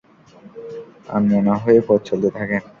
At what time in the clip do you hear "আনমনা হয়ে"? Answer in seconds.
1.09-1.79